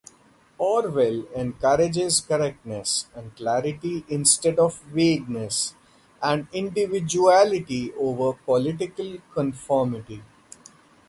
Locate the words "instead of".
4.07-4.79